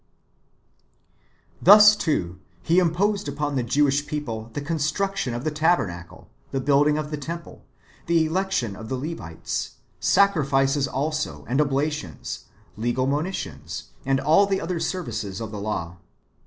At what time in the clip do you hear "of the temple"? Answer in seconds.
6.97-7.63